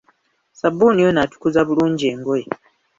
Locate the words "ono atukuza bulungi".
1.09-2.05